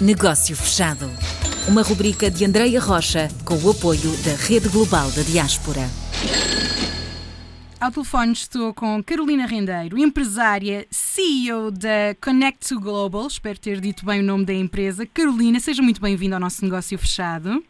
[0.00, 1.10] Negócio Fechado.
[1.68, 5.86] Uma rubrica de Andreia Rocha com o apoio da Rede Global da Diaspora.
[7.78, 13.26] Ao telefone estou com Carolina Rendeiro, empresária, CEO da Connect to Global.
[13.26, 15.04] Espero ter dito bem o nome da empresa.
[15.04, 17.62] Carolina, seja muito bem-vinda ao nosso negócio fechado.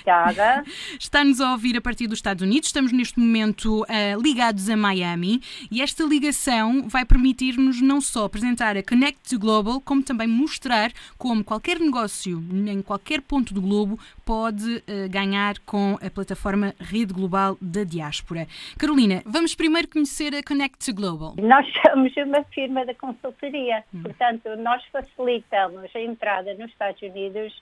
[0.00, 0.64] Obrigada.
[0.98, 2.68] Está-nos a ouvir a partir dos Estados Unidos.
[2.68, 8.76] Estamos neste momento uh, ligados a Miami e esta ligação vai permitir-nos não só apresentar
[8.76, 13.98] a Connect to Global, como também mostrar como qualquer negócio em qualquer ponto do globo
[14.24, 18.46] pode uh, ganhar com a plataforma Rede Global da Diáspora.
[18.78, 21.34] Carolina, vamos primeiro conhecer a Connect to Global.
[21.38, 24.02] Nós somos uma firma de consultoria, hum.
[24.02, 27.52] portanto, nós facilitamos a entrada nos Estados Unidos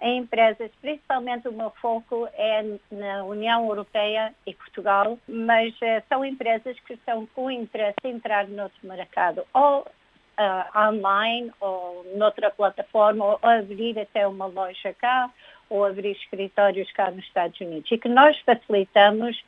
[0.00, 6.24] em empresas, principalmente o meu foco é na União Europeia e Portugal, mas uh, são
[6.24, 13.24] empresas que estão com interesse em entrar noutro mercado, ou uh, online, ou noutra plataforma,
[13.24, 15.30] ou abrir até uma loja cá,
[15.70, 17.90] ou abrir escritórios cá nos Estados Unidos.
[17.90, 19.42] E que nós facilitamos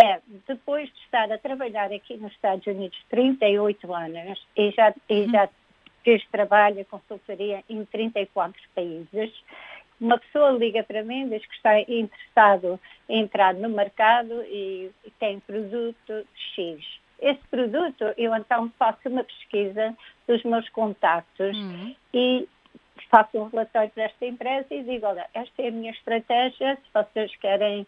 [0.00, 5.26] é, depois de estar a trabalhar aqui nos Estados Unidos 38 anos e já, e
[5.28, 5.48] já
[6.02, 9.32] fiz trabalho, consultoria em 34 países,
[10.00, 15.10] uma pessoa liga para mim, diz que está interessado em entrar no mercado e, e
[15.18, 17.00] tem produto X.
[17.20, 19.94] Esse produto, eu então faço uma pesquisa
[20.26, 21.94] dos meus contactos uhum.
[22.14, 22.48] e
[23.10, 27.34] faço um relatório desta empresa e digo, olha, esta é a minha estratégia, se vocês
[27.36, 27.86] querem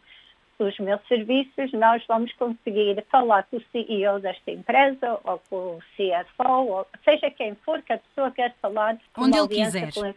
[0.62, 5.78] os meus serviços, nós vamos conseguir falar com o CEO desta empresa ou com o
[5.96, 8.98] CFO, ou seja quem for que a pessoa quer falar.
[9.16, 9.92] Onde ele quiser.
[9.92, 10.14] Com,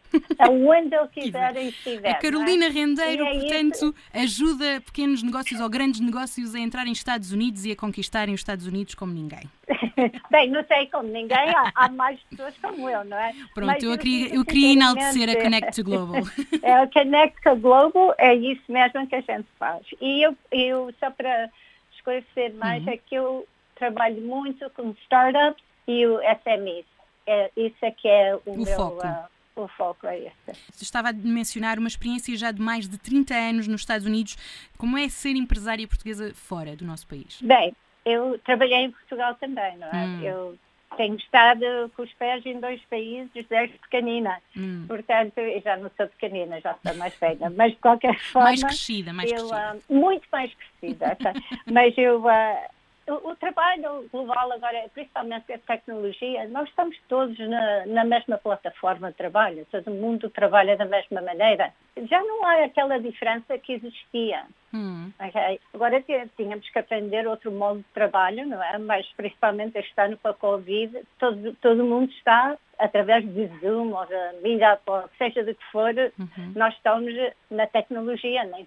[0.69, 2.09] onde ele quiser e estiver.
[2.09, 2.69] A Carolina é?
[2.69, 3.95] Rendeiro, é portanto, isso.
[4.13, 8.41] ajuda pequenos negócios ou grandes negócios a entrar em Estados Unidos e a conquistarem os
[8.41, 9.49] Estados Unidos como ninguém.
[10.31, 13.33] Bem, não sei como ninguém, há, há, mais pessoas como eu, não é?
[13.53, 16.21] Pronto, Mas, eu, queria, eu queria enaltecer a Connect to Global.
[16.61, 19.85] É, a Connect to Global é isso mesmo que a gente faz.
[20.01, 21.49] E eu, eu só para
[21.95, 22.93] esclarecer mais, uhum.
[22.93, 26.85] é que eu trabalho muito com startups e o SMEs.
[27.27, 28.75] É, isso é que é o, o meu...
[28.75, 29.05] Foco.
[29.05, 30.59] Uh, o foco é esse.
[30.81, 34.37] Estava a mencionar uma experiência já de mais de 30 anos nos Estados Unidos.
[34.77, 37.39] Como é ser empresária portuguesa fora do nosso país?
[37.41, 37.73] Bem,
[38.05, 40.05] eu trabalhei em Portugal também, não é?
[40.05, 40.21] Hum.
[40.21, 40.57] Eu
[40.95, 44.37] tenho estado com os pés em dois países desde pequenina.
[44.55, 44.85] Hum.
[44.87, 48.49] Portanto, eu já não sou pequenina, já sou mais velha, mas de qualquer forma...
[48.49, 49.77] Mais crescida, mais eu, crescida.
[49.89, 51.17] Uh, muito mais crescida.
[51.71, 52.21] mas eu...
[52.21, 52.74] Uh,
[53.07, 59.11] o, o, trabalho global agora, principalmente a tecnologia, nós estamos todos na, na, mesma plataforma
[59.11, 61.71] de trabalho, todo mundo trabalha da mesma maneira.
[62.09, 64.45] Já não há aquela diferença que existia.
[64.73, 65.11] Hum.
[65.19, 65.59] Okay?
[65.73, 66.03] Agora
[66.35, 68.77] tínhamos que aprender outro modo de trabalho, não é?
[68.79, 74.05] Mas principalmente este ano com a Covid, todo, todo mundo está através de Zoom ou
[74.05, 76.53] de Meetup, ou seja do que for, uhum.
[76.55, 77.13] nós estamos
[77.51, 78.43] na tecnologia.
[78.45, 78.65] Né?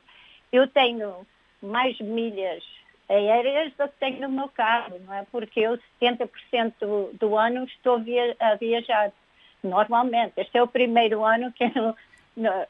[0.53, 1.27] Eu tenho
[1.61, 2.63] mais milhas
[3.09, 5.25] aéreas do que tenho no meu carro, não é?
[5.31, 9.11] Porque eu 70% do, do ano estou via, a viajar
[9.63, 10.35] normalmente.
[10.37, 11.97] Este é o primeiro ano que eu,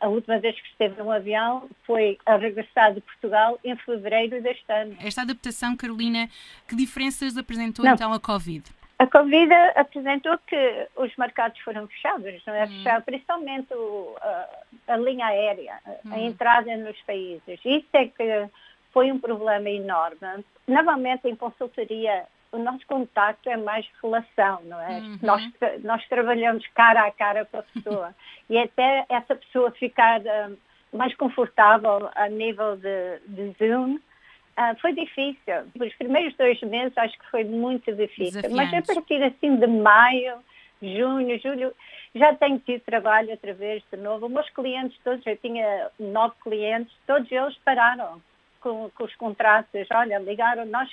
[0.00, 4.70] a última vez que esteve num avião foi a regressar de Portugal em fevereiro deste
[4.72, 4.96] ano.
[5.00, 6.28] Esta adaptação, Carolina,
[6.66, 7.92] que diferenças apresentou não.
[7.92, 8.64] então a Covid?
[8.98, 12.64] A Covid apresentou que os mercados foram fechados, não é?
[12.64, 12.68] Hum.
[12.68, 16.12] Fechado, principalmente o, a, a, linha aérea, hum.
[16.12, 17.60] a entrada nos países.
[17.64, 18.48] Isso é que
[18.92, 20.44] foi um problema enorme.
[20.66, 24.98] Novamente, em consultoria, o nosso contacto é mais relação, não é?
[24.98, 25.18] Uhum.
[25.22, 25.42] Nós,
[25.82, 28.14] nós trabalhamos cara a cara com a pessoa
[28.48, 30.56] e até essa pessoa ficar uh,
[30.92, 35.54] mais confortável a nível de, de Zoom uh, foi difícil.
[35.78, 40.36] Os primeiros dois meses acho que foi muito difícil, mas a partir assim de maio,
[40.80, 41.74] junho, julho,
[42.14, 44.26] já tenho tido trabalho outra vez de novo.
[44.26, 48.22] Os meus clientes todos, eu tinha nove clientes, todos eles pararam
[48.60, 50.90] com, com os contratos, olha, ligaram, nós,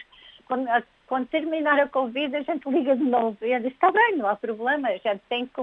[0.48, 0.68] quando,
[1.08, 3.38] quando, terminar a Covid, a gente liga de novo.
[3.42, 5.54] E eu disse, está bem, não há problema, a gente tem que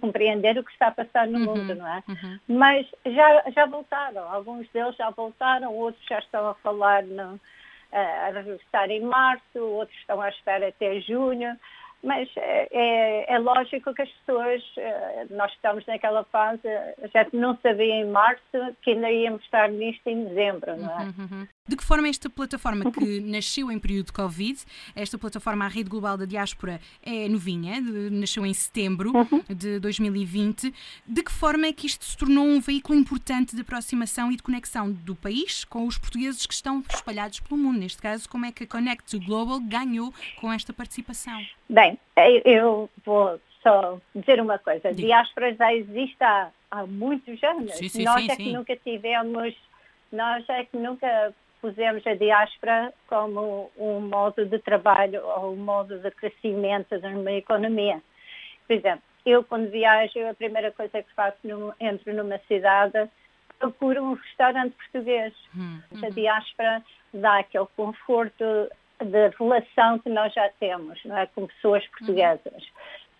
[0.00, 2.02] compreender o que está a passar no uhum, mundo, não é?
[2.08, 2.38] Uhum.
[2.48, 7.40] Mas já, já voltaram, alguns deles já voltaram, outros já estão a falar no,
[7.92, 11.56] a regressar em março, outros estão à espera até junho
[12.02, 17.36] mas é, é, é, lógico que as pessoas, eh, nós estamos naquela fase, a gente
[17.36, 21.04] não sabia em março que ainda íamos estar nisto em dezembro, não é?
[21.04, 21.48] Uhum, uhum.
[21.68, 24.58] De que forma esta plataforma que nasceu em período de Covid,
[24.96, 29.42] esta plataforma, a Rede Global da Diáspora, é novinha, de, nasceu em setembro uhum.
[29.48, 30.72] de 2020,
[31.06, 34.42] de que forma é que isto se tornou um veículo importante de aproximação e de
[34.42, 37.78] conexão do país com os portugueses que estão espalhados pelo mundo?
[37.78, 41.38] Neste caso, como é que a Connect to Global ganhou com esta participação?
[41.68, 41.98] Bem,
[42.44, 44.88] eu vou só dizer uma coisa.
[44.88, 47.74] A diáspora já existe há há muitos anos.
[47.76, 49.54] Sim, sim, nós sim, é que nunca tivemos,
[50.12, 55.98] nós é que nunca pusemos a diáspora como um modo de trabalho ou um modo
[55.98, 58.00] de crescimento numa economia.
[58.66, 63.08] Por exemplo, eu quando viajo, a primeira coisa que faço, num, entro numa cidade,
[63.58, 65.34] procuro um restaurante português.
[65.56, 66.82] Hum, A diáspora
[67.12, 68.44] dá aquele conforto
[69.00, 71.26] de relação que nós já temos, não é?
[71.26, 72.64] Com pessoas portuguesas.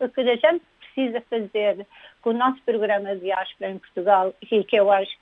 [0.01, 1.87] O que a gente precisa fazer
[2.23, 5.17] com o nosso programa de diáspora em Portugal, e que eu acho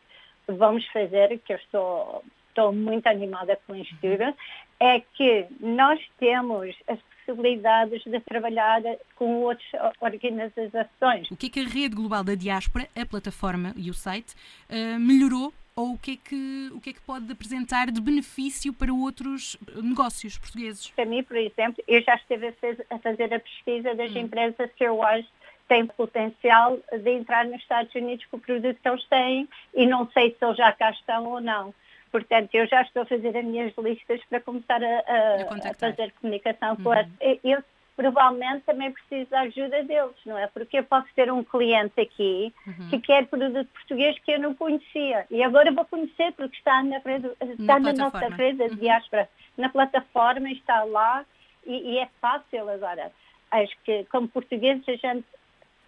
[0.46, 2.24] que vamos fazer, que eu estou,
[2.56, 4.34] estou muito animada com isto tudo,
[4.80, 8.80] é que nós temos as possibilidades de trabalhar
[9.14, 9.68] com outras
[10.00, 11.30] organizações.
[11.30, 14.34] O que é que a Rede Global da Diáspora, a plataforma e o site,
[14.68, 18.72] eh, melhorou ou o que, é que, o que é que pode apresentar de benefício
[18.72, 20.88] para outros negócios portugueses?
[20.88, 22.54] Para mim, por exemplo, eu já estive
[22.88, 25.28] a fazer a pesquisa das empresas que eu acho
[25.68, 30.08] têm potencial de entrar nos Estados Unidos com o produto que eles têm e não
[30.12, 31.74] sei se eles já cá estão ou não.
[32.12, 36.12] Portanto, eu já estou a fazer as minhas listas para começar a, a- A fazer
[36.20, 37.40] comunicação com eles.
[37.44, 37.62] Eu,
[37.96, 40.46] provavelmente também preciso da ajuda deles, não é?
[40.48, 42.52] Porque eu posso ter um cliente aqui
[42.90, 45.26] que quer produto português que eu não conhecia.
[45.30, 48.36] E agora vou conhecer porque está na, rede, está na, nossa plataforma.
[48.36, 49.28] rede de diáspora.
[49.56, 51.24] Na plataforma está lá
[51.66, 53.10] e, e é fácil agora.
[53.50, 55.24] Acho que como portugueses a gente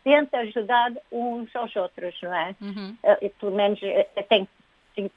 [0.03, 2.57] tenta ajudar uns aos outros, não é?
[2.61, 2.97] Uhum.
[3.03, 4.49] Eh, pelo menos eh, eu tenho tenho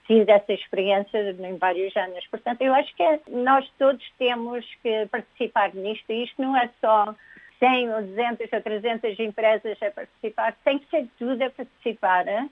[0.08, 2.26] tido essa experiência em vários anos.
[2.28, 6.10] Portanto, eu acho que é- nós todos temos que participar nisto.
[6.12, 7.16] E isto não é só
[7.60, 12.28] 100 ou 200 ou 300 empresas a participar, tem que ser tudo a participar.
[12.28, 12.50] hein?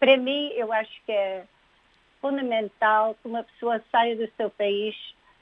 [0.00, 1.44] Para mim, eu acho que é
[2.20, 4.94] fundamental que uma pessoa saia do seu país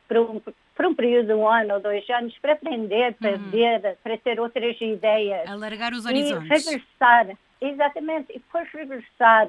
[0.08, 3.96] por um, por um período de um ano ou dois anos para aprender, para ver,
[4.02, 6.48] para ter outras ideias Alargar os e horizontes.
[6.66, 7.28] regressar,
[7.60, 9.46] exatamente, e depois regressar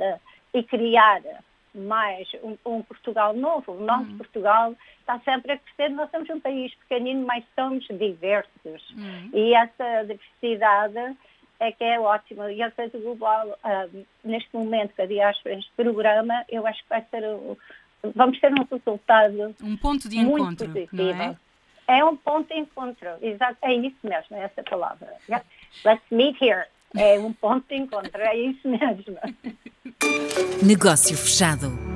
[0.54, 1.22] e criar
[1.76, 3.74] mais um, um Portugal novo.
[3.74, 4.18] O nosso Hum.
[4.18, 5.90] Portugal está sempre a crescer.
[5.90, 8.82] Nós somos um país pequenino, mas somos diversos.
[8.98, 9.30] Hum.
[9.34, 11.18] E essa diversidade
[11.60, 12.52] é que é ótima.
[12.52, 13.88] E a Rede Global, ah,
[14.24, 17.58] neste momento, com a diáspora, este programa, eu acho que vai ser o,
[18.16, 21.04] vamos ter um resultado Um ponto de muito encontro, positivo.
[21.16, 21.38] não é?
[21.88, 25.08] É um ponto de encontro, exato, é isso mesmo, é essa palavra.
[25.30, 25.46] Yeah.
[25.86, 26.66] Let's meet here.
[26.98, 29.18] É um ponto de encontro, é isso mesmo.
[30.64, 31.95] Negócio fechado.